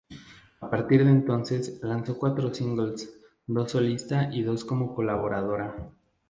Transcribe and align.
A 0.61 0.67
partir 0.67 1.05
de 1.05 1.11
entonces 1.11 1.79
lanzó 1.83 2.17
cuatro 2.17 2.51
singles, 2.51 3.19
dos 3.45 3.69
solista 3.71 4.31
y 4.33 4.41
dos 4.41 4.65
como 4.65 4.95
colaboradora. 4.95 5.91